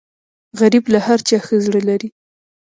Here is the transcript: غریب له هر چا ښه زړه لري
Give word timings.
غریب 0.59 0.85
له 0.93 0.99
هر 1.07 1.19
چا 1.27 1.37
ښه 1.45 1.55
زړه 1.65 1.81
لري 1.89 2.09